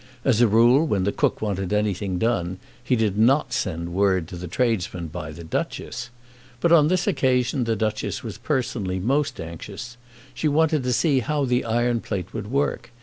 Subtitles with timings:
[0.25, 4.35] As a rule, when the cook wanted anything done, he did not send word to
[4.35, 6.09] the tradesman by the Duchess.
[6.59, 9.97] But on this occasion the Duchess was personally most anxious.
[10.33, 12.89] She wanted to see how the iron plate would work.